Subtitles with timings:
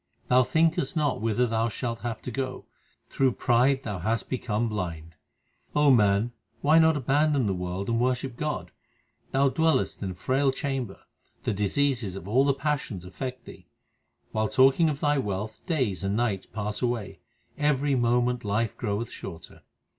[0.29, 2.65] Thou thinkest not whither thou shalt have to go:
[3.07, 5.13] through pride thou hast become blind.
[5.75, 6.31] O man,
[6.61, 8.71] why not abandon the world and worship God?
[9.29, 11.01] Thou dwellest in a frail chamber:
[11.43, 13.67] the diseases of all the passions affect thee.
[14.31, 17.19] While talking of thy wealth days and nights pass away;
[17.55, 19.61] every moment life groweth shorter.